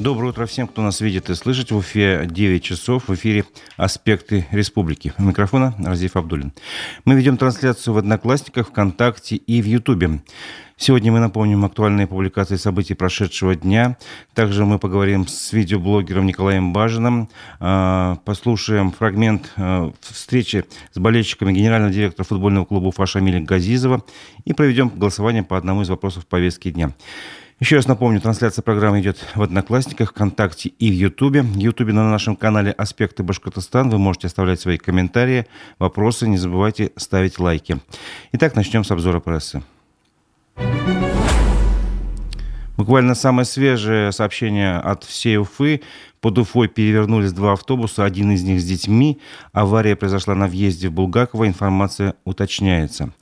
[0.00, 1.70] Доброе утро всем, кто нас видит и слышит.
[1.70, 3.08] В Уфе 9 часов.
[3.08, 3.44] В эфире
[3.76, 5.12] «Аспекты республики».
[5.18, 6.54] У микрофона Разиф Абдулин.
[7.04, 10.22] Мы ведем трансляцию в Одноклассниках, ВКонтакте и в Ютубе.
[10.78, 13.98] Сегодня мы напомним актуальные публикации событий прошедшего дня.
[14.32, 17.28] Также мы поговорим с видеоблогером Николаем Бажиным.
[17.58, 20.64] А, послушаем фрагмент а, встречи
[20.94, 24.02] с болельщиками генерального директора футбольного клуба Уфа Шамиля Газизова
[24.46, 26.94] и проведем голосование по одному из вопросов повестки дня.
[27.60, 31.42] Еще раз напомню, трансляция программы идет в Одноклассниках, ВКонтакте и в Ютубе.
[31.42, 35.44] В Ютубе на нашем канале «Аспекты Башкортостан» вы можете оставлять свои комментарии,
[35.78, 37.78] вопросы, не забывайте ставить лайки.
[38.32, 39.62] Итак, начнем с обзора прессы.
[42.78, 45.82] Буквально самое свежее сообщение от всей Уфы.
[46.22, 49.20] Под Уфой перевернулись два автобуса, один из них с детьми.
[49.52, 53.12] Авария произошла на въезде в Булгаково, информация уточняется.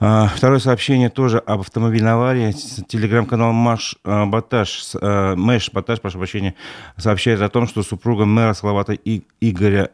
[0.00, 2.52] А, второе сообщение тоже об автомобильной аварии.
[2.52, 6.54] Телеграм-канал Маш а, Баташ, а, Мэш Баташ, прошу прощения,
[6.96, 8.92] сообщает о том, что супруга мэра Салавата
[9.40, 9.90] Игоря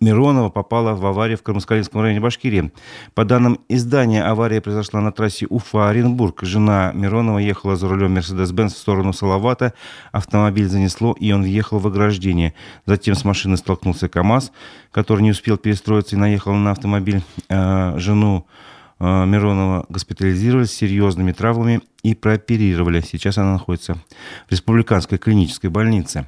[0.00, 2.72] Миронова попала в аварию в Кармаскалинском районе Башкирии.
[3.14, 6.42] По данным издания, авария произошла на трассе Уфа-Оренбург.
[6.42, 9.74] Жена Миронова ехала за рулем Мерседес-Бенц в сторону Салавата.
[10.10, 12.54] Автомобиль занесло, и он въехал в ограждение.
[12.84, 14.50] Затем с машины столкнулся КАМАЗ,
[14.90, 18.44] который не успел перестроиться и наехал на автомобиль жену
[19.02, 23.00] Миронова госпитализировали с серьезными травмами и прооперировали.
[23.00, 23.94] Сейчас она находится
[24.48, 26.26] в республиканской клинической больнице.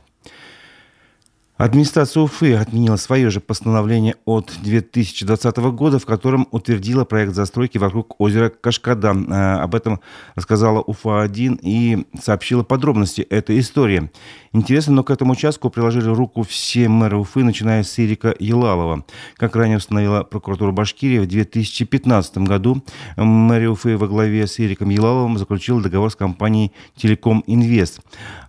[1.57, 8.21] Администрация Уфы отменила свое же постановление от 2020 года, в котором утвердила проект застройки вокруг
[8.21, 9.15] озера Кашкада.
[9.15, 10.01] Э, об этом
[10.35, 14.11] рассказала Уфа-1 и сообщила подробности этой истории.
[14.55, 19.05] Интересно, но к этому участку приложили руку все мэры Уфы, начиная с Ирика Елалова.
[19.37, 22.81] Как ранее установила прокуратура Башкирии, в 2015 году
[23.17, 27.99] мэрия Уфы во главе с Ириком Елаловым заключила договор с компанией «Телеком Инвест».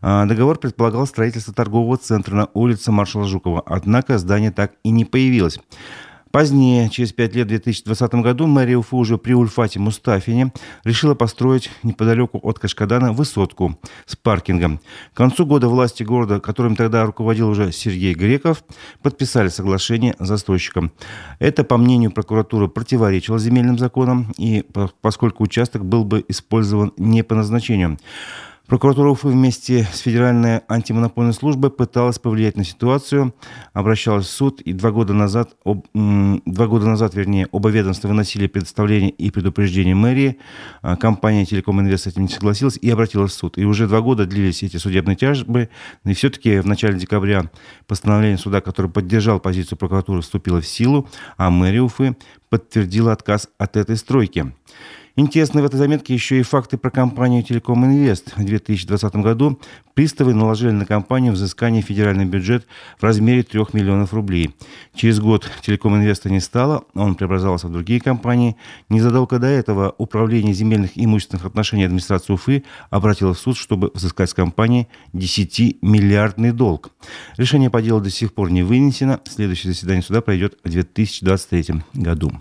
[0.04, 3.64] Э, договор предполагал строительство торгового центра на улице маршала Жукова.
[3.66, 5.60] Однако здание так и не появилось.
[6.36, 10.52] Позднее, через пять лет, в 2020 году, мэрия Уфы уже при Ульфате Мустафине
[10.84, 14.82] решила построить неподалеку от Кашкадана высотку с паркингом.
[15.14, 18.66] К концу года власти города, которым тогда руководил уже Сергей Греков,
[19.02, 20.92] подписали соглашение с застройщиком.
[21.40, 24.66] Это, по мнению прокуратуры, противоречило земельным законам, и
[25.00, 27.98] поскольку участок был бы использован не по назначению.
[28.68, 33.36] Прокуратура Уфы вместе с Федеральной антимонопольной службой пыталась повлиять на ситуацию,
[33.74, 38.48] обращалась в суд, и два года назад, об, два года назад вернее, оба ведомства выносили
[38.48, 40.40] предоставление и предупреждение мэрии.
[40.82, 43.60] А, компания Телеком Инвест с этим не согласилась и обратилась в суд.
[43.60, 45.70] И уже два года длились эти судебные тяжбы,
[46.04, 47.52] и все-таки в начале декабря
[47.86, 52.18] постановление суда, которое поддержал позицию прокуратуры, вступило в силу, а мэрия Уфы
[52.50, 54.52] подтвердила отказ от этой стройки.
[55.18, 58.34] Интересны в этой заметке еще и факты про компанию «Телеком Инвест».
[58.36, 59.62] В 2020 году
[59.94, 62.68] приставы наложили на компанию взыскание федеральный бюджет
[63.00, 64.54] в размере 3 миллионов рублей.
[64.94, 68.58] Через год «Телеком Инвеста» не стало, он преобразовался в другие компании.
[68.90, 74.32] Незадолго до этого Управление земельных и имущественных отношений администрации Уфы обратилось в суд, чтобы взыскать
[74.32, 76.92] с компании 10-миллиардный долг.
[77.38, 79.22] Решение по делу до сих пор не вынесено.
[79.24, 82.34] Следующее заседание суда пройдет в 2023 году.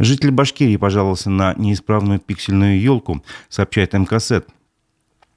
[0.00, 4.48] Житель Башкирии пожаловался на неисправную пиксельную елку, сообщает МКСЭТ.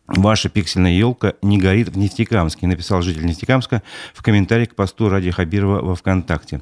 [0.06, 3.82] Ваша пиксельная елка не горит в Нефтекамске, написал житель Нефтекамска
[4.14, 6.62] в комментарии к посту Ради Хабирова во ВКонтакте.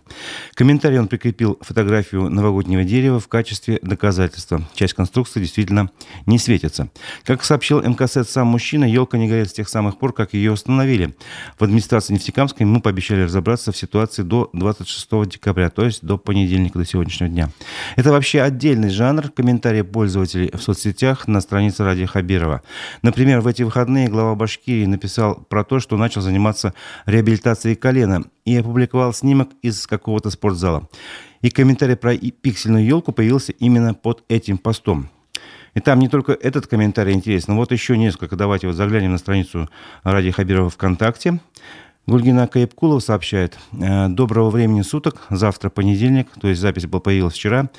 [0.51, 4.61] В комментарии он прикрепил фотографию новогоднего дерева в качестве доказательства.
[4.75, 5.89] Часть конструкции действительно
[6.27, 6.89] не светится.
[7.23, 11.15] Как сообщил МКС сам мужчина, елка не горит с тех самых пор, как ее установили.
[11.57, 16.77] В администрации Нефтекамской мы пообещали разобраться в ситуации до 26 декабря, то есть до понедельника,
[16.77, 17.49] до сегодняшнего дня.
[17.95, 22.61] Это вообще отдельный жанр комментарии пользователей в соцсетях на странице Ради Хабирова.
[23.01, 26.73] Например, Например, в эти выходные глава Башкирии написал про то, что начал заниматься
[27.05, 30.89] реабилитацией колена и опубликовал снимок из какого-то спортзала.
[31.39, 35.09] И комментарий про пиксельную елку появился именно под этим постом.
[35.75, 38.35] И там не только этот комментарий интересен, вот еще несколько.
[38.35, 39.69] Давайте вот заглянем на страницу
[40.03, 41.39] Ради Хабирова ВКонтакте.
[42.07, 47.69] Гульгина Каепкулова сообщает, «Э, доброго времени суток, завтра понедельник, то есть запись была появилась вчера.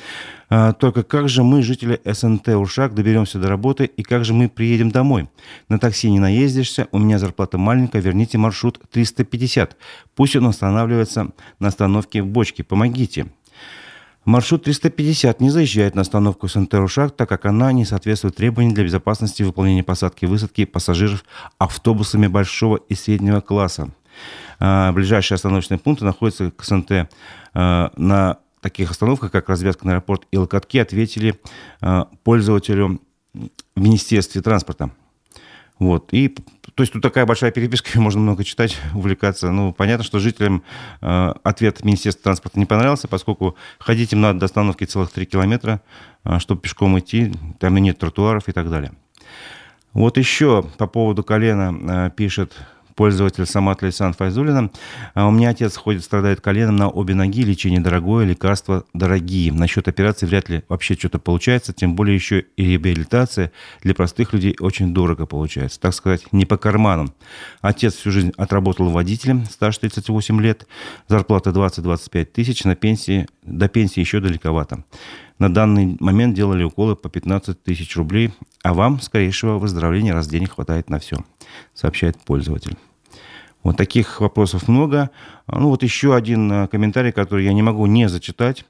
[0.48, 4.48] «Э, только как же мы, жители СНТ Ушак, доберемся до работы и как же мы
[4.48, 5.28] приедем домой?
[5.68, 9.76] На такси не наездишься, у меня зарплата маленькая, верните маршрут 350.
[10.14, 13.26] Пусть он останавливается на остановке в Бочке, помогите.
[14.24, 18.84] Маршрут 350 не заезжает на остановку СНТ Ушак, так как она не соответствует требованиям для
[18.84, 21.24] безопасности выполнения посадки и высадки пассажиров
[21.58, 23.90] автобусами большого и среднего класса.
[24.58, 27.08] А, ближайшие остановочные пункты находятся к СНТ
[27.54, 31.40] а, на таких остановках, как развязка на аэропорт и локотки, ответили
[31.80, 33.00] а, пользователю
[33.34, 34.90] в Министерстве транспорта.
[35.82, 36.12] Вот.
[36.12, 39.50] И, то есть тут такая большая переписка, можно много читать, увлекаться.
[39.50, 40.62] Ну, понятно, что жителям
[41.00, 45.82] э, ответ Министерства транспорта не понравился, поскольку ходить им надо до остановки целых 3 километра,
[46.24, 48.92] э, чтобы пешком идти, там и нет тротуаров и так далее.
[49.92, 52.56] Вот еще по поводу колена э, пишет
[52.94, 54.70] пользователь Самат Лейсан Файзулина.
[55.14, 59.52] «А у меня отец ходит, страдает коленом на обе ноги, лечение дорогое, лекарства дорогие.
[59.52, 63.52] Насчет операции вряд ли вообще что-то получается, тем более еще и реабилитация
[63.82, 65.80] для простых людей очень дорого получается.
[65.80, 67.14] Так сказать, не по карману.
[67.60, 70.66] Отец всю жизнь отработал водителем, стаж 38 лет,
[71.08, 74.84] зарплата 20-25 тысяч, на пенсии, до пенсии еще далековато.
[75.38, 80.54] На данный момент делали уколы по 15 тысяч рублей, а вам скорейшего выздоровления, раз денег
[80.54, 81.16] хватает на все,
[81.74, 82.76] сообщает пользователь.
[83.62, 85.10] Вот таких вопросов много.
[85.46, 88.64] Ну вот еще один э, комментарий, который я не могу не зачитать.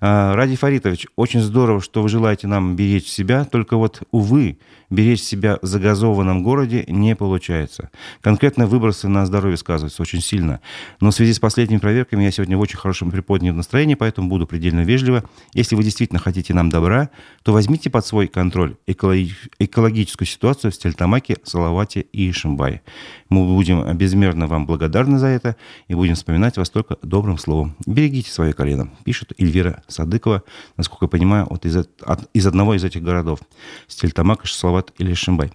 [0.00, 4.58] А, Ради Фаритович, очень здорово, что вы желаете нам беречь себя, только вот, увы,
[4.90, 7.90] беречь себя в загазованном городе не получается.
[8.20, 10.60] Конкретно выбросы на здоровье сказываются очень сильно.
[11.00, 14.46] Но в связи с последними проверками я сегодня в очень хорошем приподнятом настроении, поэтому буду
[14.46, 15.24] предельно вежливо.
[15.52, 17.10] Если вы действительно хотите нам добра,
[17.42, 22.82] то возьмите под свой контроль экологическую ситуацию в Стельтамаке, Салавате и Ишимбае.
[23.28, 25.56] Мы будем безмерно вам благодарны за это
[25.88, 27.74] и будем вспоминать вас только добрым словом.
[27.86, 30.42] Берегите свое колено, пишет Эльвира Садыкова,
[30.76, 33.40] насколько я понимаю, вот из, от, из одного из этих городов.
[33.88, 35.52] Стельтамак, Шаслават или Шимбай.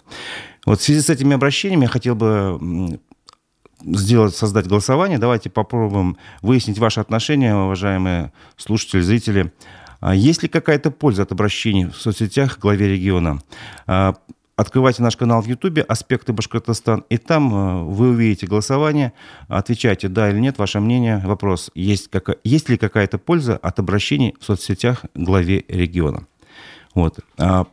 [0.65, 2.99] Вот в связи с этими обращениями я хотел бы
[3.81, 5.17] сделать, создать голосование.
[5.17, 9.53] Давайте попробуем выяснить ваши отношения, уважаемые слушатели, зрители.
[9.99, 13.41] А есть ли какая-то польза от обращений в соцсетях к главе региона?
[14.59, 19.13] А Открывайте наш канал в Ютубе «Аспекты Башкортостан», и там э, вы увидите голосование.
[19.47, 21.21] Отвечайте «да» или «нет», ваше мнение.
[21.23, 26.27] Вопрос, есть, как, есть ли какая-то польза от обращений в соцсетях главе региона?
[26.93, 27.19] Вот.
[27.37, 27.67] А,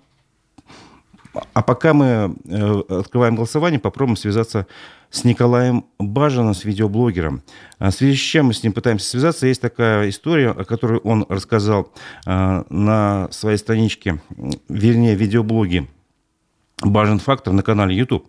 [1.55, 4.69] а пока мы э, открываем голосование, попробуем связаться
[5.11, 7.43] с Николаем Бажиным, с видеоблогером.
[7.81, 11.01] А, в связи с чем мы с ним пытаемся связаться, есть такая история, о которой
[11.01, 11.93] он рассказал
[12.27, 14.21] э, на своей страничке,
[14.69, 15.89] вернее, видеоблоге
[16.83, 18.27] Важен фактор на канале YouTube.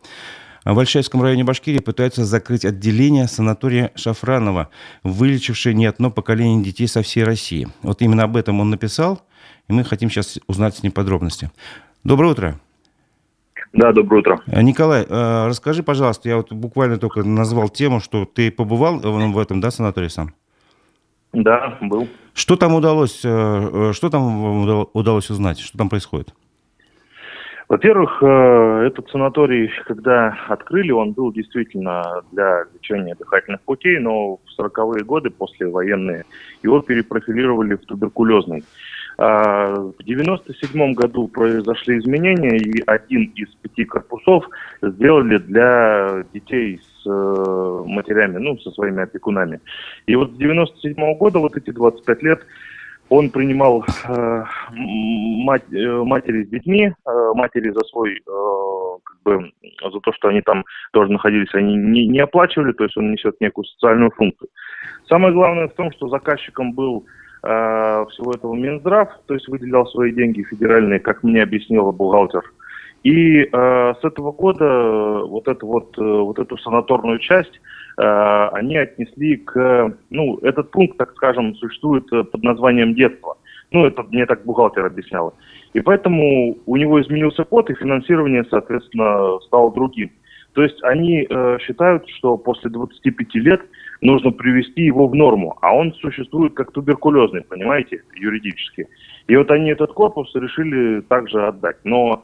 [0.63, 4.69] В Альшайском районе Башкирии пытаются закрыть отделение санатория Шафранова,
[5.03, 7.67] вылечившее не одно поколение детей со всей России.
[7.81, 9.21] Вот именно об этом он написал,
[9.67, 11.51] и мы хотим сейчас узнать с ним подробности.
[12.05, 12.59] Доброе утро.
[13.73, 14.39] Да, доброе утро.
[14.47, 19.37] Э, Николай, э, расскажи, пожалуйста, я вот буквально только назвал тему, что ты побывал в
[19.39, 20.33] этом, да, санатории сам?
[21.33, 22.07] Да, был.
[22.33, 26.33] Что там удалось, э, что там удалось узнать, что там происходит?
[27.69, 34.41] Во-первых, э, этот санаторий, когда открыли, он был действительно для лечения дыхательных путей, но в
[34.57, 36.23] 40-е годы, после военные,
[36.63, 38.63] его перепрофилировали в туберкулезный.
[39.17, 44.47] А, в 97 году произошли изменения, и один из пяти корпусов
[44.81, 49.59] сделали для детей с э, матерями, ну, со своими опекунами.
[50.05, 52.45] И вот с 97 года, вот эти 25 лет,
[53.09, 59.51] он принимал э, мать, э, матери с детьми, э, матери за свой, э, как бы,
[59.81, 63.39] за то, что они там тоже находились, они не, не оплачивали, то есть он несет
[63.39, 64.49] некую социальную функцию.
[65.07, 67.05] Самое главное в том, что заказчиком был
[67.43, 72.43] э, всего этого Минздрав, то есть выделял свои деньги федеральные, как мне объяснила бухгалтер.
[73.03, 77.59] И э, с этого года вот эту вот, э, вот эту санаторную часть
[77.97, 79.97] Э, они отнесли к...
[80.09, 83.37] Ну, этот пункт, так скажем, существует э, под названием детство.
[83.71, 85.33] Ну, это мне так бухгалтер объясняла.
[85.73, 90.11] И поэтому у него изменился код, и финансирование, соответственно, стало другим.
[90.53, 93.61] То есть они э, считают, что после 25 лет
[94.01, 98.87] нужно привести его в норму, а он существует как туберкулезный, понимаете, юридически.
[99.27, 101.77] И вот они этот корпус решили также отдать.
[101.83, 102.21] Но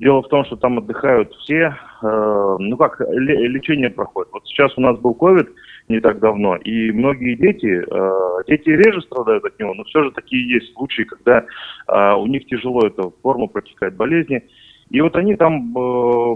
[0.00, 4.32] Дело в том, что там отдыхают все, э, ну как, лечение проходит.
[4.32, 5.50] Вот сейчас у нас был ковид
[5.88, 10.10] не так давно, и многие дети, э, дети реже страдают от него, но все же
[10.12, 11.44] такие есть случаи, когда
[11.86, 14.42] э, у них тяжело эта форма протекает болезни.
[14.88, 15.72] И вот они там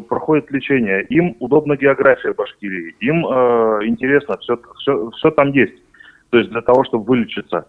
[0.08, 1.02] проходят лечение.
[1.06, 3.24] Им удобна география Башкирии, им
[3.84, 5.74] интересно, все, все, все там есть.
[6.30, 7.66] То есть для того, чтобы вылечиться.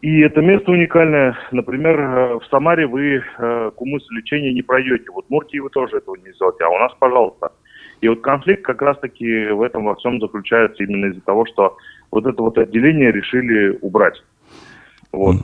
[0.00, 1.36] И это место уникальное.
[1.50, 5.10] Например, э, в Самаре вы э, кумыс лечения не пройдете.
[5.12, 7.50] Вот в Муртии вы тоже этого не сделаете, а у нас, пожалуйста.
[8.00, 11.76] И вот конфликт как раз-таки в этом во всем заключается именно из-за того, что
[12.12, 14.22] вот это вот отделение решили убрать.
[15.10, 15.36] Вот.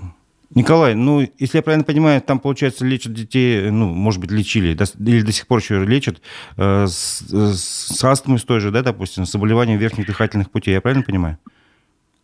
[0.55, 5.23] Николай, ну, если я правильно понимаю, там, получается, лечат детей, ну, может быть, лечили, или
[5.23, 6.23] до сих пор еще лечат
[6.57, 10.81] э, с, с астмой с той же, да, допустим, с заболеванием верхних дыхательных путей, я
[10.81, 11.39] правильно понимаю?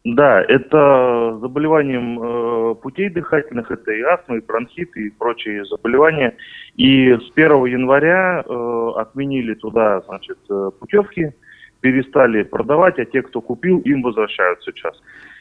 [0.05, 6.37] Да, это заболеванием э, путей дыхательных, это и астма, и бронхит, и прочие заболевания.
[6.77, 11.35] И с 1 января э, отменили туда, значит, э, путевки,
[11.81, 14.99] перестали продавать, а те, кто купил, им возвращают сейчас.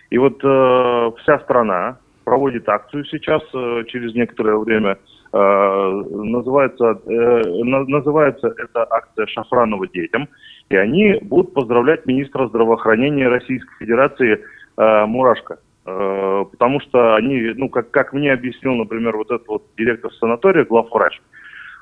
[0.10, 4.98] И вот э, вся страна проводит акцию сейчас, э, через некоторое время,
[5.38, 10.28] называется, э, на, называется эта акция «Шафранова детям»,
[10.70, 14.44] и они будут поздравлять министра здравоохранения Российской Федерации
[14.78, 15.60] э, Мурашко.
[15.86, 20.66] Э, потому что они, ну, как, как мне объяснил, например, вот этот вот директор санатория,
[20.66, 21.20] главврач,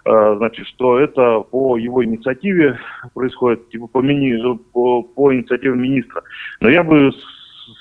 [0.06, 2.80] э, значит, что это по его инициативе
[3.14, 6.24] происходит, типа по, мини, по, по инициативе министра.
[6.62, 7.12] Но я бы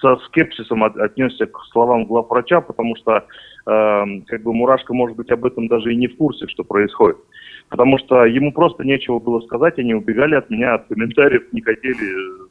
[0.00, 3.24] со скепсисом от, отнесся к словам главврача, потому что
[3.66, 7.18] э, как бы Мурашко, может быть, об этом даже и не в курсе, что происходит
[7.68, 11.96] потому что ему просто нечего было сказать, они убегали от меня, от комментариев, не хотели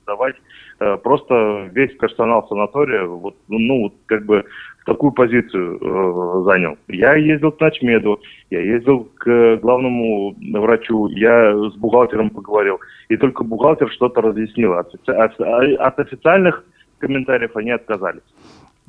[0.06, 0.36] давать.
[0.80, 4.46] Э, просто весь персонал санатория, вот, ну, как бы
[4.86, 6.78] такую позицию э, занял.
[6.88, 13.44] Я ездил к Ночмеду, я ездил к главному врачу, я с бухгалтером поговорил, и только
[13.44, 14.74] бухгалтер что-то разъяснил.
[14.74, 16.64] От, от, от официальных
[17.00, 18.24] комментариев они отказались.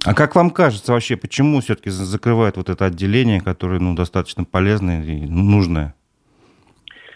[0.04, 5.02] А как вам кажется вообще, почему все-таки закрывают вот это отделение, которое ну, достаточно полезное
[5.02, 5.94] и нужное?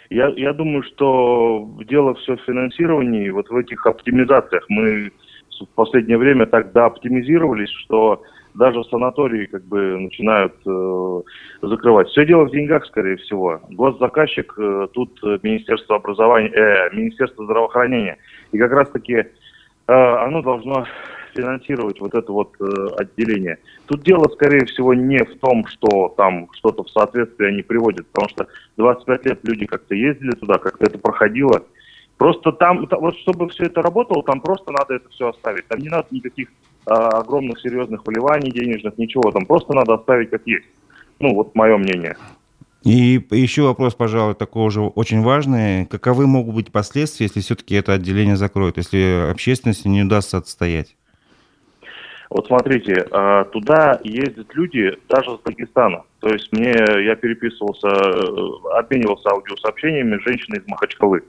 [0.08, 4.64] Я, я думаю, что дело все в финансировании, вот в этих оптимизациях.
[4.68, 5.12] Мы
[5.60, 8.22] в последнее время так дооптимизировались, что
[8.54, 11.22] даже санатории как бы начинают э,
[11.62, 12.08] закрывать.
[12.08, 13.60] Все дело в деньгах, скорее всего.
[13.70, 18.18] Госзаказчик э, тут Министерство образования, э, Министерство здравоохранения.
[18.50, 19.26] И как раз-таки
[19.92, 20.86] оно должно
[21.34, 22.64] финансировать вот это вот э,
[22.98, 23.58] отделение.
[23.86, 28.28] Тут дело, скорее всего, не в том, что там что-то в соответствии они приводят, потому
[28.28, 31.64] что 25 лет люди как-то ездили туда, как-то это проходило.
[32.18, 35.66] Просто там, вот чтобы все это работало, там просто надо это все оставить.
[35.68, 39.30] Там не надо никаких э, огромных серьезных вливаний денежных, ничего.
[39.30, 40.66] Там просто надо оставить как есть.
[41.18, 42.16] Ну, вот мое мнение.
[42.82, 45.86] И еще вопрос, пожалуй, такой уже очень важный.
[45.86, 50.96] Каковы могут быть последствия, если все-таки это отделение закроют, если общественности не удастся отстоять?
[52.30, 56.04] Вот смотрите, а, туда ездят люди даже с Дагестана.
[56.20, 61.22] То есть мне, я переписывался, э, обменивался аудиосообщениями женщиной из Махачкалы.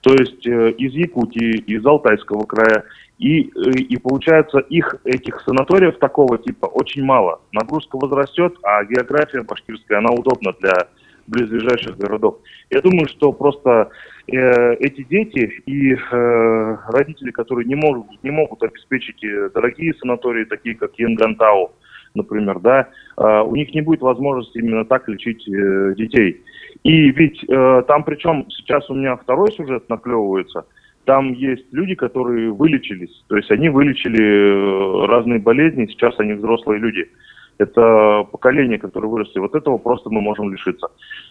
[0.00, 2.84] То есть э, из Якутии, из Алтайского края.
[3.18, 7.40] И, э, и получается, их, этих санаториев такого типа очень мало.
[7.52, 10.88] Нагрузка возрастет, а география башкирская, она удобна для
[11.26, 12.38] близлежащих городов.
[12.70, 13.90] Я думаю, что просто
[14.26, 20.44] э, эти дети и э, родители, которые не могут, не могут обеспечить э, дорогие санатории,
[20.44, 21.72] такие как Янгантау,
[22.14, 26.42] например, да, э, у них не будет возможности именно так лечить э, детей.
[26.82, 30.66] И ведь э, там причем сейчас у меня второй сюжет наклевывается.
[31.08, 36.78] Там есть люди, которые вылечились, то есть они вылечили э, разные болезни, сейчас они взрослые
[36.78, 37.08] люди
[37.56, 39.40] это поколение, которое выросли.
[39.40, 40.88] Вот этого просто мы можем лишиться.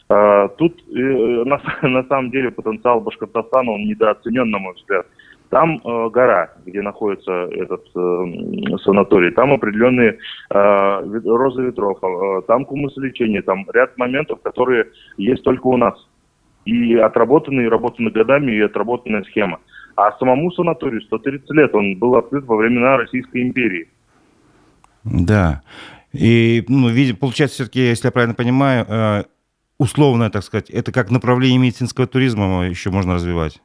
[0.10, 1.00] А, тут э,
[1.46, 5.06] на, на самом деле потенциал Башкортостана, он недооценен, на мой взгляд.
[5.52, 10.18] Там э, гора, где находится этот э, санаторий, там определенные
[10.50, 15.96] э, розы ветров, э, там кумысолечение, там ряд моментов, которые есть только у нас.
[16.68, 19.60] И отработанные, работаны годами, и отработанная схема.
[19.96, 23.88] А самому санаторию 130 лет, он был открыт во времена Российской империи.
[25.06, 25.62] Да.
[26.12, 29.24] И, ну, видите, получается, все-таки, если я правильно понимаю, э,
[29.78, 33.62] условно, так сказать, это как направление медицинского туризма еще можно развивать?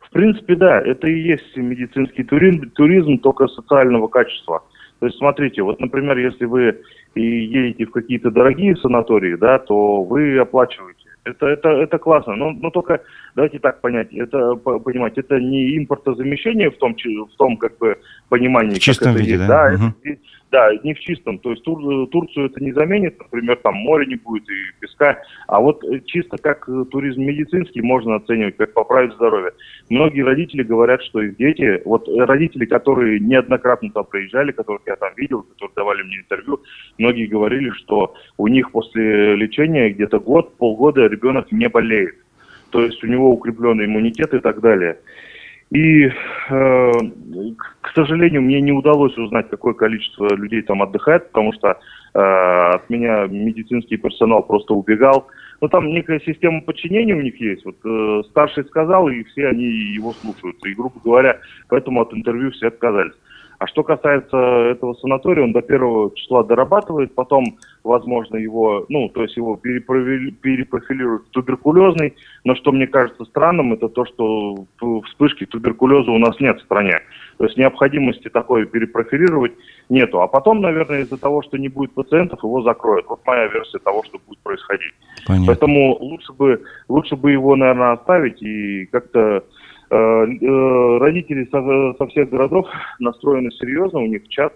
[0.00, 4.62] В принципе, да, это и есть медицинский туризм, туризм только социального качества.
[5.00, 6.80] То есть, смотрите, вот, например, если вы
[7.14, 10.95] едете в какие-то дорогие санатории, да, то вы оплачиваете.
[11.26, 13.02] Это, это, это классно, но, но только
[13.34, 18.76] давайте так понять, это понимать, это не импортозамещение в том, в том как бы понимании,
[18.76, 19.48] в чистом как это виде, есть.
[19.48, 19.70] да?
[19.70, 19.94] да угу.
[20.04, 21.38] это, да, не в чистом.
[21.38, 25.20] То есть Тур, Турцию это не заменит, например, там море не будет и песка.
[25.48, 29.52] А вот э, чисто как э, туризм медицинский можно оценивать, как поправить здоровье.
[29.90, 34.96] Многие родители говорят, что их дети, вот э, родители, которые неоднократно там приезжали, которых я
[34.96, 36.60] там видел, которые давали мне интервью,
[36.98, 42.14] многие говорили, что у них после лечения где-то год, полгода ребенок не болеет.
[42.70, 44.98] То есть у него укрепленный иммунитет и так далее.
[45.70, 46.10] И, э,
[47.80, 52.88] к сожалению, мне не удалось узнать, какое количество людей там отдыхает, потому что э, от
[52.88, 55.26] меня медицинский персонал просто убегал.
[55.60, 57.64] Но там некая система подчинения у них есть.
[57.64, 60.68] Вот э, старший сказал, и все они его слушаются.
[60.68, 63.14] И, грубо говоря, поэтому от интервью все отказались.
[63.58, 67.44] А что касается этого санатория, он до первого числа дорабатывает, потом,
[67.84, 73.88] возможно, его, ну, то есть его перепрофилируют в туберкулезный, но что мне кажется странным, это
[73.88, 74.66] то, что
[75.06, 77.00] вспышки туберкулеза у нас нет в стране.
[77.38, 79.52] То есть необходимости такой перепрофилировать
[79.88, 80.20] нету.
[80.22, 83.06] А потом, наверное, из-за того, что не будет пациентов, его закроют.
[83.08, 84.92] Вот моя версия того, что будет происходить.
[85.26, 85.46] Понятно.
[85.46, 89.44] Поэтому лучше бы, лучше бы его, наверное, оставить и как-то
[89.90, 92.66] родители со, со всех городов
[92.98, 94.54] настроены серьезно, у них чат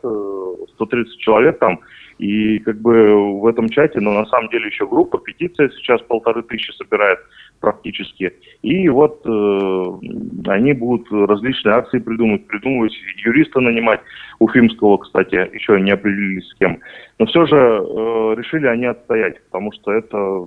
[0.75, 1.81] 130 человек там,
[2.19, 6.43] и как бы в этом чате, но на самом деле еще группа, петиция сейчас полторы
[6.43, 7.19] тысячи собирает
[7.61, 8.35] практически.
[8.63, 12.93] И вот э, они будут различные акции придумывать, придумывать,
[13.25, 14.01] юриста нанимать,
[14.39, 16.81] Уфимского, кстати, еще не определились с кем.
[17.19, 20.47] Но все же э, решили они отстоять, потому что это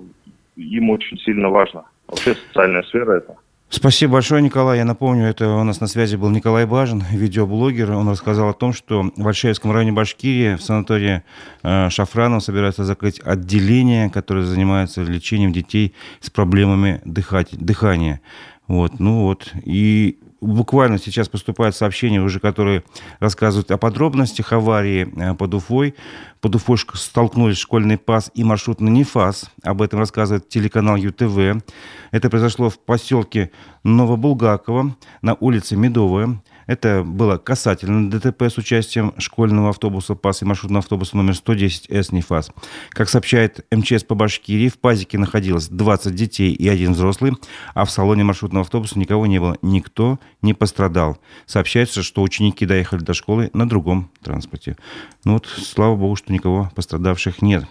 [0.55, 1.85] им очень сильно важно.
[2.07, 3.35] Вообще социальная сфера это.
[3.75, 4.77] Спасибо большое, Николай.
[4.77, 7.89] Я напомню, это у нас на связи был Николай Бажин, видеоблогер.
[7.93, 11.23] Он рассказал о том, что в Большаевском районе Башкирии в санатории
[11.63, 18.21] э, Шафранов собираются закрыть отделение, которое занимается лечением детей с проблемами дыхания.
[18.67, 19.51] Вот, ну вот.
[19.63, 22.83] И буквально сейчас поступают сообщения уже, которые
[23.19, 25.95] рассказывают о подробностях аварии э, под Уфой.
[26.41, 29.49] Под Уфой столкнулись школьный ПАС и маршрутный НИФАС.
[29.63, 31.63] Об этом рассказывает телеканал ЮТВ.
[32.11, 33.51] Это произошло в поселке
[33.83, 36.41] Новобулгаково на улице Медовая.
[36.67, 42.51] Это было касательно ДТП с участием школьного автобуса ПАС и маршрутного автобуса номер 110С НИФАС.
[42.89, 47.33] Как сообщает МЧС по Башкирии, в пазике находилось 20 детей и один взрослый,
[47.73, 49.57] а в салоне маршрутного автобуса никого не было.
[49.61, 51.17] Никто не пострадал.
[51.45, 54.77] Сообщается, что ученики доехали до школы на другом транспорте.
[55.25, 57.65] Ну вот, слава богу, что никого пострадавших нет.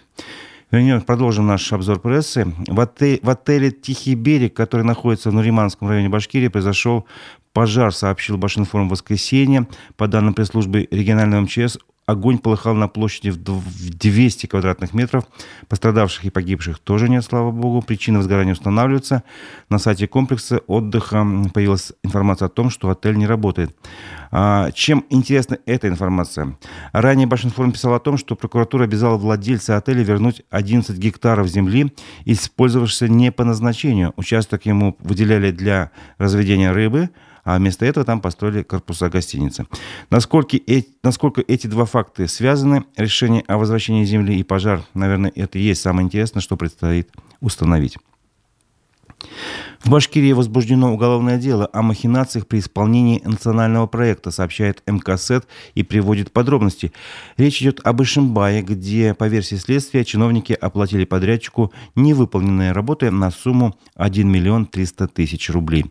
[1.07, 2.47] Продолжим наш обзор прессы.
[2.67, 7.05] В, отель, в отеле «Тихий берег», который находится в Нуриманском районе Башкирии, произошел
[7.53, 9.67] пожар, сообщил Башинформ в воскресенье.
[9.97, 15.25] По данным пресс-службы регионального МЧС, Огонь полыхал на площади в 200 квадратных метров.
[15.69, 17.81] Пострадавших и погибших тоже нет, слава богу.
[17.81, 19.23] Причина возгорания устанавливается.
[19.69, 23.77] На сайте комплекса отдыха появилась информация о том, что отель не работает.
[24.33, 26.59] А, чем интересна эта информация?
[26.93, 31.95] Ранее Башинформ писал о том, что прокуратура обязала владельца отеля вернуть 11 гектаров земли,
[32.25, 34.13] использовавшихся не по назначению.
[34.17, 37.11] Участок ему выделяли для разведения рыбы–
[37.45, 39.67] а вместо этого там построили корпуса гостиницы.
[40.11, 45.59] Насколько, э, насколько эти два факта связаны, решение о возвращении земли и пожар, наверное, это
[45.59, 47.99] и есть самое интересное, что предстоит установить.
[49.85, 56.31] В Башкирии возбуждено уголовное дело о махинациях при исполнении национального проекта, сообщает МКСЭД и приводит
[56.31, 56.93] подробности.
[57.37, 63.77] Речь идет об Ишимбае, где, по версии следствия, чиновники оплатили подрядчику невыполненные работы на сумму
[63.97, 65.87] 1 миллион 300 тысяч рублей.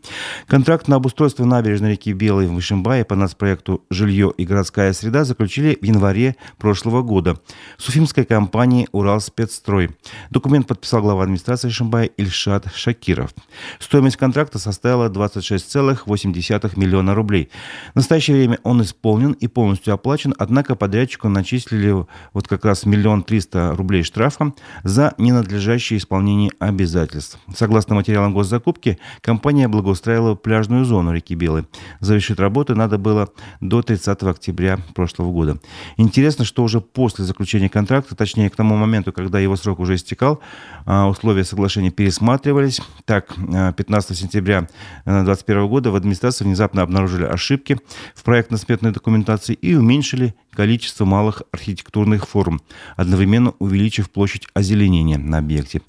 [0.48, 5.78] Контракт на обустройство набережной реки Белой в Ишимбае по нацпроекту «Жилье и городская среда» заключили
[5.82, 7.42] в январе прошлого года
[7.78, 9.90] с уфимской компанией «Уралспецстрой».
[10.30, 13.34] Документ подписал глава администрации Ишимбая Ильшат Шакиров.
[13.82, 17.50] Стоимость контракта составила 26,8 миллиона рублей.
[17.94, 23.24] В настоящее время он исполнен и полностью оплачен, однако подрядчику начислили вот как раз миллион
[23.24, 27.40] триста рублей штрафа за ненадлежащее исполнение обязательств.
[27.56, 31.66] Согласно материалам госзакупки, компания благоустраивала пляжную зону реки Белой.
[32.00, 33.30] Завершить работы надо было
[33.62, 35.60] до 30 октября прошлого года.
[35.98, 40.40] Интересно, что уже после заключения контракта, точнее к тому моменту, когда его срок уже истекал,
[40.86, 42.80] а, условия соглашения пересматривались.
[43.06, 43.34] Так,
[43.72, 44.68] 15 сентября
[45.06, 47.78] 2021 э, года в администрации внезапно обнаружили ошибки
[48.16, 52.62] в проектно-сметной документации и уменьшили количество малых архитектурных форм,
[52.96, 55.82] одновременно увеличив площадь озеленения на объекте.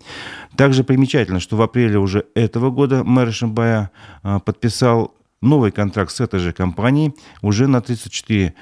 [0.57, 3.91] Также примечательно, что в апреле уже этого года мэр Шимбая
[4.23, 8.55] э, подписал новый контракт с этой же компанией уже на 34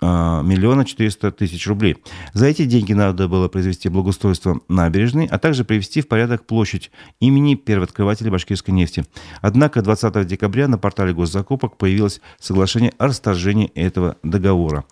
[0.00, 1.96] а, миллиона 400 тысяч рублей.
[2.32, 7.54] За эти деньги надо было произвести благоустройство набережной, а также привести в порядок площадь имени
[7.54, 9.04] первооткрывателя башкирской нефти.
[9.40, 14.84] Однако 20 декабря на портале госзакупок появилось соглашение о расторжении этого договора.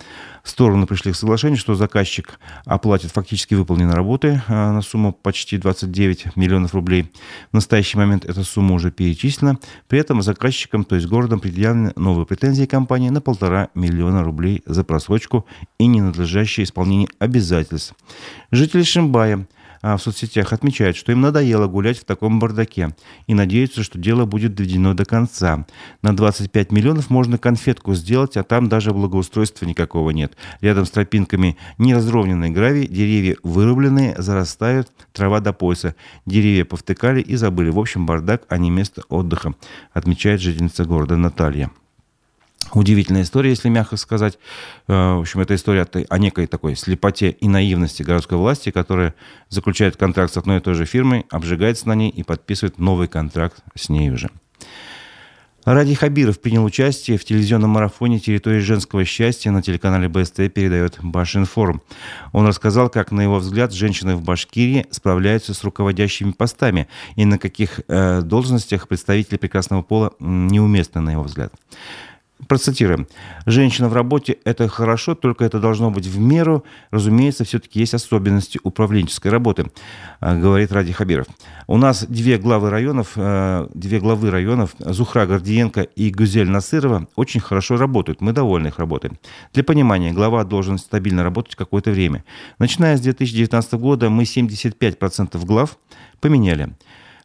[0.44, 6.36] Стороны пришли к соглашению, что заказчик оплатит фактически выполненные работы а, на сумму почти 29
[6.36, 7.10] миллионов рублей.
[7.50, 9.58] В настоящий момент эта сумма уже перечислена.
[9.88, 14.84] При этом заказчикам, то есть городом, предъявлены новые претензии компании на полтора миллиона рублей за
[14.84, 15.46] просрочку
[15.78, 17.94] и ненадлежащее исполнение обязательств.
[18.50, 19.46] Жители Шимбая
[19.84, 24.54] в соцсетях отмечают, что им надоело гулять в таком бардаке и надеются, что дело будет
[24.54, 25.66] доведено до конца.
[26.00, 30.38] На 25 миллионов можно конфетку сделать, а там даже благоустройства никакого нет.
[30.62, 35.94] Рядом с тропинками неразровненный гравий, деревья вырубленные, зарастают, трава до пояса.
[36.24, 37.68] Деревья повтыкали и забыли.
[37.68, 39.54] В общем, бардак, а не место отдыха,
[39.92, 41.70] отмечает жительница города Наталья.
[42.72, 44.38] Удивительная история, если мягко сказать.
[44.88, 49.14] Э, в общем, это история о некой такой слепоте и наивности городской власти, которая
[49.48, 53.62] заключает контракт с одной и той же фирмой, обжигается на ней и подписывает новый контракт
[53.74, 54.30] с ней уже.
[55.64, 61.80] Ради Хабиров принял участие в телевизионном марафоне «Территория женского счастья» на телеканале БСТ передает Башинформ.
[62.32, 67.38] Он рассказал, как, на его взгляд, женщины в Башкирии справляются с руководящими постами и на
[67.38, 71.54] каких э, должностях представители прекрасного пола неуместны, на его взгляд.
[72.48, 73.06] Процитируем.
[73.46, 76.64] «Женщина в работе– это хорошо, только это должно быть в меру.
[76.90, 79.70] Разумеется, все-таки есть особенности управленческой работы»,
[80.20, 81.26] э, говорит Ради Хабиров.
[81.68, 87.40] У нас две главы районов, э, две главы районов, Зухра Гордиенко и Гузель Насырова, очень
[87.40, 88.20] хорошо работают.
[88.20, 89.12] Мы довольны их работой.
[89.52, 92.24] Для понимания, глава должен стабильно работать какое-то время.
[92.58, 95.78] Начиная с 2019 года мы 75% глав
[96.20, 96.74] поменяли.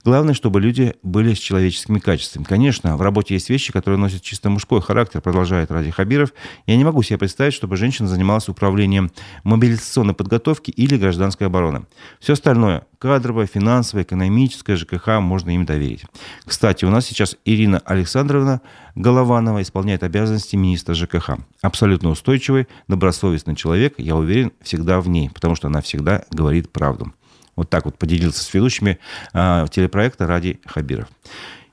[0.06, 2.46] Главное, чтобы люди были с человеческими качествами.
[2.46, 6.34] Конечно, в работе есть вещи, которые носят чисто мужской характер, продолжает Ради Хабиров.
[6.66, 9.12] Я не могу себе представить, чтобы женщина занималась управлением
[9.44, 11.86] мобилизационной подготовки или гражданской обороны.
[12.22, 16.06] Все остальное– кадровое, финансовое, экономическое, ЖКХ– можно им доверить.
[16.46, 18.62] Кстати, у нас сейчас Ирина Александровна
[18.96, 21.32] Голованова исполняет обязанности министра ЖКХ.
[21.62, 27.14] Абсолютно устойчивый, добросовестный человек, я уверен, всегда в ней, потому что она всегда говорит правду.
[27.60, 29.00] Вот так вот поделился с ведущими
[29.34, 31.10] э, телепроекта Ради Хабиров.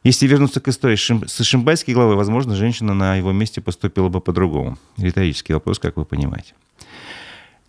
[0.03, 4.79] Если вернуться к истории с Шимбайской главой, возможно, женщина на его месте поступила бы по-другому.
[4.97, 6.55] Риторический вопрос, как вы понимаете.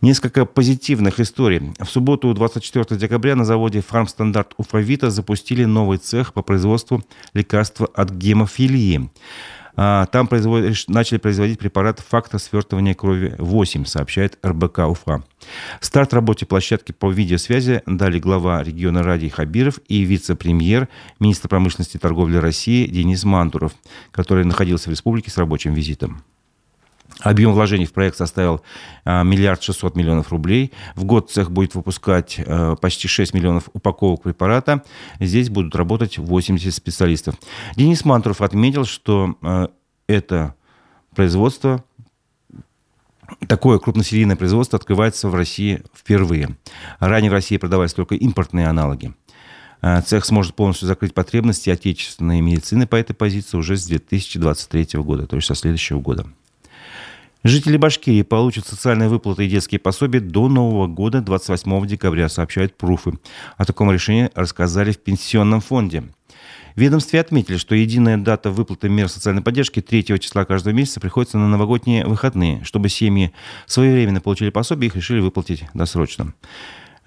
[0.01, 1.73] Несколько позитивных историй.
[1.79, 7.03] В субботу, 24 декабря, на заводе «Фармстандарт Уфавита» запустили новый цех по производству
[7.35, 9.11] лекарства от гемофилии.
[9.79, 10.65] А, там производ...
[10.87, 15.23] начали производить препарат фактор свертывания крови 8, сообщает РБК Уфа.
[15.79, 21.99] Старт работе площадки по видеосвязи дали глава региона Радий Хабиров и вице-премьер, министр промышленности и
[21.99, 23.73] торговли России Денис Мантуров,
[24.11, 26.23] который находился в республике с рабочим визитом.
[27.21, 28.61] Объем вложений в проект составил
[29.03, 30.71] а, миллиард шестьсот миллионов рублей.
[30.95, 34.83] В год цех будет выпускать а, почти 6 миллионов упаковок препарата.
[35.19, 37.35] Здесь будут работать 80 специалистов.
[37.75, 39.69] Денис Мантуров отметил, что а,
[40.07, 40.55] это
[41.15, 41.83] производство
[43.49, 46.55] Такое крупносерийное производство открывается в России впервые.
[46.99, 49.13] Ранее в России продавались только импортные аналоги.
[50.05, 55.35] Цех сможет полностью закрыть потребности отечественной медицины по этой позиции уже с 2023 года, то
[55.35, 56.25] есть со следующего года.
[57.47, 63.13] Жители Башкирии получат социальные выплаты и детские пособия до Нового года, 28 декабря, сообщают пруфы.
[63.55, 66.03] О таком решении рассказали в Пенсионном фонде.
[66.75, 71.37] В ведомстве отметили, что единая дата выплаты мер социальной поддержки 3 числа каждого месяца приходится
[71.37, 72.65] на новогодние выходные.
[72.65, 73.31] Чтобы семьи
[73.65, 76.33] своевременно получили пособие, их решили выплатить досрочно.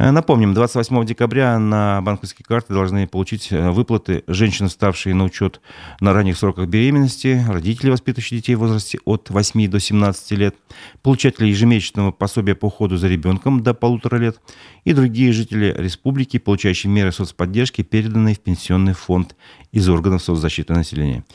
[0.01, 5.61] Э, напомним, 28 декабря на банковские карты должны получить э, выплаты женщины, ставшие на учет
[6.01, 10.57] на ранних сроках беременности, родители, воспитывающие детей в возрасте от 8 до 17 лет,
[11.03, 14.41] получатели ежемесячного пособия по уходу за ребенком до полутора лет
[14.85, 19.37] и другие жители республики, получающие меры соцподдержки, переданные в пенсионный фонд
[19.71, 21.27] из органов соцзащиты населения.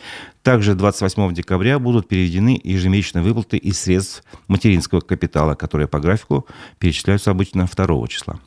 [0.41, 6.47] Также 28 декабря будут переведены ежемесячные выплаты из средств материнского капитала, которые по графику
[6.79, 8.39] перечисляются обычно 2 числа.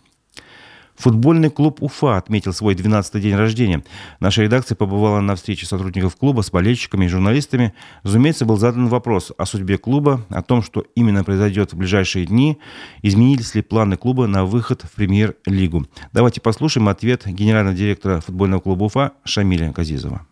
[0.99, 3.85] Футбольный клуб «Уфа» отметил свой 12-й день рождения.
[4.19, 7.73] Наша редакция побывала на встрече сотрудников клуба с болельщиками и журналистами.
[8.03, 12.59] Разумеется, был задан вопрос о судьбе клуба, о том, что именно произойдет в ближайшие дни,
[13.03, 15.87] изменились ли планы клуба на выход в премьер-лигу.
[16.13, 20.27] Давайте послушаем ответ генерального директора футбольного клуба «Уфа» Шамиля Казизова.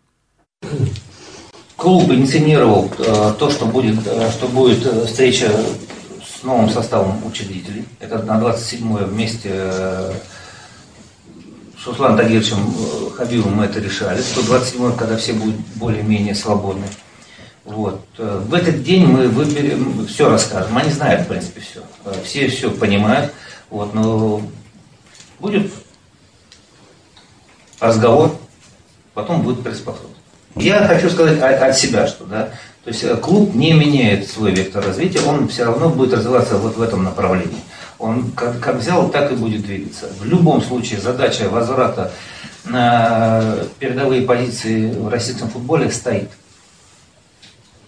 [1.77, 5.49] Клуб инициировал э, то, что будет, э, что будет э, встреча
[6.25, 7.85] с новым составом учредителей.
[7.99, 9.71] Это на 27-е вместе
[11.87, 14.21] с Русланом Тагировичем э, Хабибом мы это решали.
[14.21, 16.85] 127 когда все будут более-менее свободны.
[17.63, 18.05] Вот.
[18.17, 20.77] Э, в этот день мы выберем, все расскажем.
[20.77, 21.81] Они знают, в принципе, все.
[22.03, 23.31] Э, все все понимают.
[23.69, 24.41] Вот, но
[25.39, 25.71] будет
[27.79, 28.35] разговор,
[29.13, 30.11] потом будет приспособлен.
[30.55, 32.49] Я хочу сказать от себя, что да,
[32.83, 36.81] то есть клуб не меняет свой вектор развития, он все равно будет развиваться вот в
[36.81, 37.61] этом направлении.
[37.99, 40.07] Он как, как взял, так и будет двигаться.
[40.19, 42.11] В любом случае задача возврата
[42.65, 46.29] на передовые позиции в российском футболе стоит.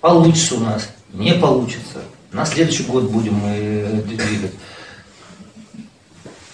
[0.01, 1.99] Получится у нас, не получится.
[2.31, 4.51] На следующий год будем мы двигать.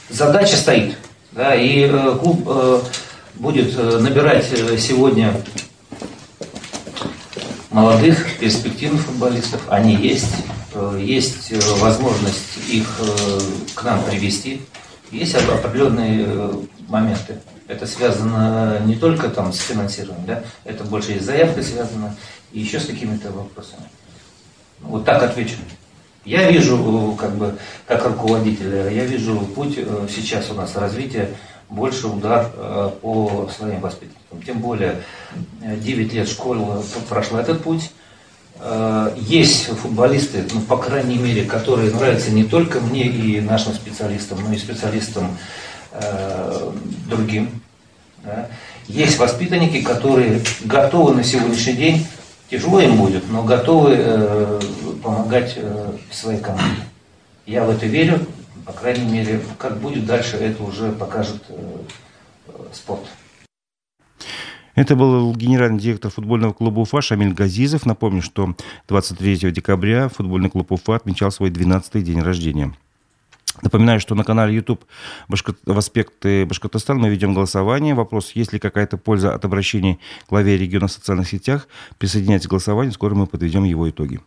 [0.10, 0.96] Задача стоит.
[1.32, 2.80] Да, и э, клуб э,
[3.36, 4.46] будет э, набирать
[4.80, 5.34] сегодня
[7.72, 9.62] молодых, перспективных футболистов.
[9.68, 10.34] Они есть.
[10.76, 13.40] Э, есть э, возможность их э,
[13.76, 14.62] к нам привести.
[15.10, 16.50] Есть определенные
[16.90, 17.38] моменты.
[17.68, 22.16] Это связано не только там с финансированием, да, это больше и с заявкой связано,
[22.52, 23.84] и еще с какими-то вопросами.
[24.82, 25.56] Вот так отвечу.
[26.26, 27.58] Я вижу, как бы,
[27.88, 29.80] как руководитель, я вижу путь
[30.14, 31.30] сейчас у нас развития
[31.70, 32.50] больше удар
[33.02, 34.42] по своим воспитанникам.
[34.46, 35.02] Тем более
[35.62, 37.92] 9 лет школа прошла этот путь.
[39.18, 44.54] Есть футболисты, ну, по крайней мере, которые нравятся не только мне и нашим специалистам, но
[44.54, 45.38] и специалистам
[45.92, 46.72] э,
[47.08, 47.62] другим.
[48.24, 48.48] Да.
[48.88, 52.08] Есть воспитанники, которые готовы на сегодняшний день,
[52.50, 54.62] тяжело им будет, но готовы э,
[55.04, 56.82] помогать э, своей команде.
[57.46, 58.26] Я в это верю,
[58.66, 61.54] по крайней мере, как будет дальше, это уже покажет э,
[62.74, 63.04] спорт.
[64.76, 67.86] Это был генеральный директор футбольного клуба Уфа Шамиль Газизов.
[67.86, 68.56] Напомню, что
[68.90, 72.76] 23 декабря футбольный клуб Уфа отмечал свой 12-й день рождения.
[73.62, 74.84] Напоминаю, что на канале YouTube
[75.30, 75.58] Башкот...
[75.66, 77.96] в аспекты Башкортостана мы ведем голосование.
[77.96, 81.70] Вопрос, есть ли какая-то польза от обращения к главе региона в социальных сетях.
[81.98, 84.20] Присоединяйтесь к голосованию, скоро мы подведем его итоги.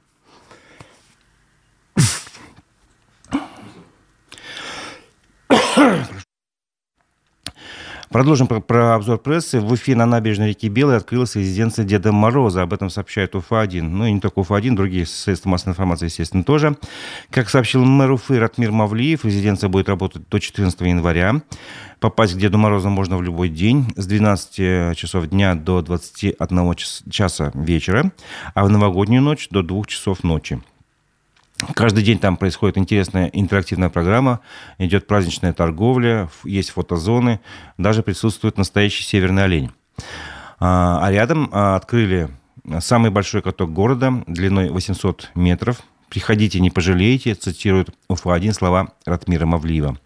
[8.10, 9.60] Продолжим про, про обзор прессы.
[9.60, 12.62] В Уфе на набережной реки Белой открылась резиденция Деда Мороза.
[12.62, 13.82] Об этом сообщает УФА-1.
[13.82, 16.76] Ну и не только УФА-1, другие средства массовой информации, естественно, тоже.
[17.30, 21.42] Как сообщил мэр Уфы Ратмир Мавлиев, резиденция будет работать до 14 января.
[22.00, 26.74] Попасть к Деду Морозу можно в любой день с 12 часов дня до 21
[27.10, 28.12] часа вечера,
[28.54, 30.62] а в новогоднюю ночь до 2 часов ночи.
[31.74, 34.40] Каждый день там происходит интересная интерактивная программа,
[34.78, 37.40] идет праздничная торговля, есть фотозоны,
[37.78, 39.70] даже присутствует настоящий северный олень.
[40.60, 42.28] А, а рядом а, открыли
[42.80, 45.80] самый большой каток города длиной 800 метров.
[46.08, 49.98] «Приходите, не пожалеете», цитирует УФА-1 слова Ратмира Мавлиева.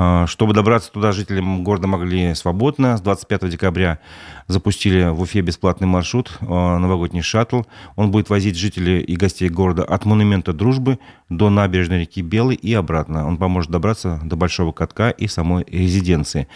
[0.00, 2.96] А, чтобы добраться туда, жителям города могли свободно.
[2.96, 3.98] С 25 декабря
[4.46, 7.62] запустили в Уфе бесплатный маршрут, а, новогодний шаттл.
[7.96, 12.72] Он будет возить жителей и гостей города от монумента Дружбы до набережной реки Белой и
[12.72, 13.26] обратно.
[13.26, 16.46] Он поможет добраться до Большого Катка и самой резиденции.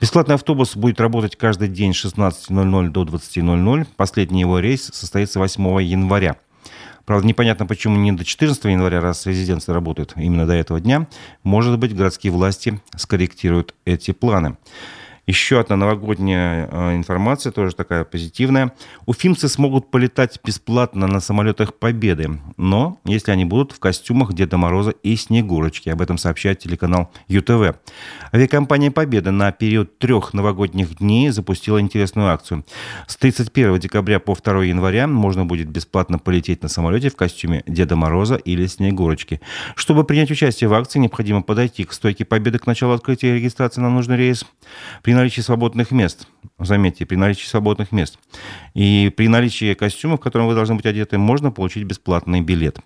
[0.00, 3.88] Бесплатный автобус будет работать каждый день с 16.00 до 20.00.
[3.96, 6.36] Последний его рейс состоится 8 января.
[7.04, 11.08] Правда, непонятно, почему не до 14 января, раз резиденция работает именно до этого дня.
[11.42, 14.56] Может быть, городские власти скорректируют эти планы.
[15.24, 18.72] Еще одна новогодняя э, информация, тоже такая позитивная.
[19.06, 24.90] Уфимцы смогут полетать бесплатно на самолетах Победы, но если они будут в костюмах Деда Мороза
[24.90, 25.90] и Снегурочки.
[25.90, 27.76] Об этом сообщает телеканал ЮТВ.
[28.34, 32.64] Авиакомпания Победа на период трех новогодних дней запустила интересную акцию.
[33.06, 37.94] С 31 декабря по 2 января можно будет бесплатно полететь на самолете в костюме Деда
[37.94, 39.40] Мороза или Снегурочки.
[39.76, 43.88] Чтобы принять участие в акции, необходимо подойти к стойке Победы к началу открытия регистрации на
[43.88, 44.44] нужный рейс.
[45.04, 46.26] При наличии свободных мест,
[46.58, 48.18] заметьте, при наличии свободных мест,
[48.74, 52.78] и при наличии костюмов, в котором вы должны быть одеты, можно получить бесплатный билет.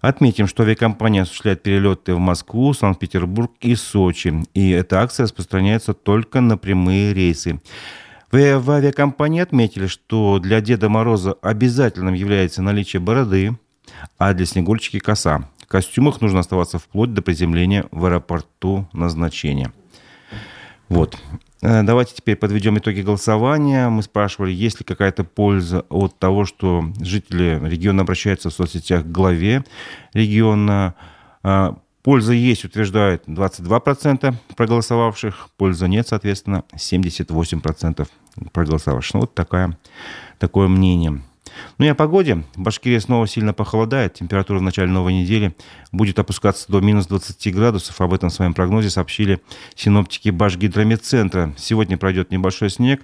[0.00, 6.40] Отметим, что авиакомпания осуществляет перелеты в Москву, Санкт-Петербург и Сочи, и эта акция распространяется только
[6.40, 7.60] на прямые рейсы.
[8.30, 13.58] В авиакомпании отметили, что для Деда Мороза обязательным является наличие бороды,
[14.18, 15.48] а для Снегурочки коса.
[15.58, 19.72] В костюмах нужно оставаться вплоть до приземления в аэропорту назначения.
[20.88, 21.16] Вот.
[21.62, 23.88] Э, давайте теперь подведем итоги голосования.
[23.88, 29.10] Мы спрашивали, есть ли какая-то польза от того, что жители региона обращаются в соцсетях к
[29.10, 29.64] главе
[30.14, 30.94] региона.
[31.42, 35.50] Э, польза есть, утверждает 22% проголосовавших.
[35.56, 38.08] Польза нет, соответственно, 78%
[38.52, 39.14] проголосовавших.
[39.14, 39.76] Ну, вот такая,
[40.38, 41.20] такое мнение.
[41.78, 42.44] Ну и о погоде.
[42.54, 44.14] В Башкирии снова сильно похолодает.
[44.14, 45.54] Температура в начале новой недели
[45.92, 48.00] будет опускаться до минус 20 градусов.
[48.00, 49.40] Об этом в своем прогнозе сообщили
[49.74, 51.54] синоптики Башгидромедцентра.
[51.56, 53.02] Сегодня пройдет небольшой снег.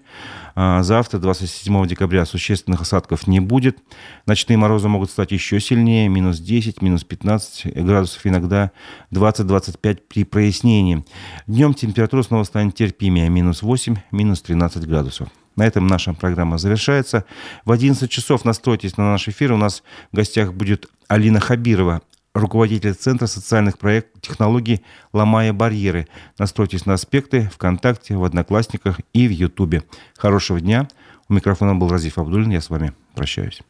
[0.54, 3.78] А завтра, 27 декабря, существенных осадков не будет.
[4.26, 6.08] Ночные морозы могут стать еще сильнее.
[6.08, 8.72] Минус 10, минус 15 градусов, иногда
[9.12, 11.04] 20-25 при прояснении.
[11.46, 13.28] Днем температура снова станет терпимее.
[13.28, 15.28] Минус 8, минус 13 градусов.
[15.56, 17.24] На этом наша программа завершается.
[17.64, 19.52] В 11 часов настройтесь на наш эфир.
[19.52, 22.02] У нас в гостях будет Алина Хабирова,
[22.34, 26.06] руководитель Центра социальных проектов технологий «Ломая барьеры».
[26.38, 29.82] Настройтесь на аспекты ВКонтакте, в Одноклассниках и в Ютубе.
[30.16, 30.88] Хорошего дня.
[31.28, 32.50] У микрофона был Разиф Абдулин.
[32.50, 33.62] Я с вами прощаюсь.